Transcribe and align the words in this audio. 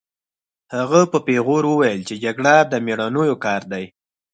هغه 0.75 1.01
په 1.11 1.17
پیغور 1.27 1.63
وویل 1.67 2.01
چې 2.09 2.15
جګړه 2.23 2.53
د 2.71 2.73
مېړنیو 2.85 3.35
کار 3.45 3.61
دی 3.71 3.85